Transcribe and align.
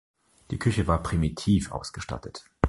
Die 0.49 0.57
Küche 0.57 0.87
war 0.87 1.03
primitiv 1.03 1.71
ausgestattet. 1.71 2.45